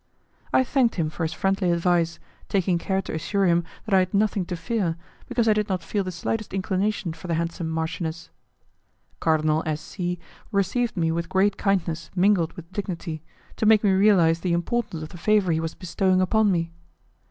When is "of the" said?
15.03-15.19